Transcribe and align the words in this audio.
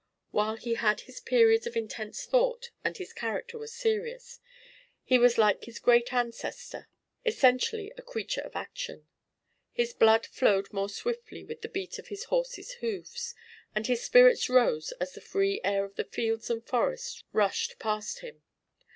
While 0.31 0.55
he 0.55 0.73
had 0.73 1.01
his 1.01 1.19
periods 1.19 1.67
of 1.67 1.75
intense 1.77 2.25
thought, 2.25 2.71
and 2.83 2.97
his 2.97 3.13
character 3.13 3.59
was 3.59 3.71
serious, 3.71 4.39
he 5.03 5.19
was 5.19 5.37
like 5.37 5.65
his 5.65 5.77
great 5.77 6.11
ancestor, 6.11 6.87
essentially 7.23 7.93
a 7.97 8.01
creature 8.01 8.41
of 8.41 8.55
action. 8.55 9.05
His 9.71 9.93
blood 9.93 10.25
flowed 10.25 10.73
more 10.73 10.89
swiftly 10.89 11.43
with 11.43 11.61
the 11.61 11.69
beat 11.69 11.99
of 11.99 12.07
his 12.07 12.23
horse's 12.23 12.71
hoofs, 12.81 13.35
and 13.75 13.85
his 13.85 14.03
spirits 14.03 14.49
rose 14.49 14.91
as 14.99 15.13
the 15.13 15.21
free 15.21 15.61
air 15.63 15.85
of 15.85 15.93
the 15.97 16.05
fields 16.05 16.49
and 16.49 16.65
forests 16.65 17.23
rushed 17.31 17.77
past 17.77 18.21
him. 18.21 18.41